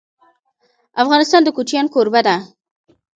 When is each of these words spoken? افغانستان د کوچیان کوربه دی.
افغانستان 1.03 1.41
د 1.43 1.49
کوچیان 1.57 1.85
کوربه 1.93 2.21
دی. 2.27 2.37